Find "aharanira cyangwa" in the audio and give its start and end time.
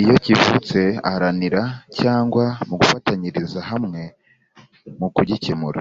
1.08-2.44